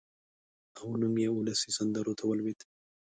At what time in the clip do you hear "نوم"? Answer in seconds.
0.99-1.15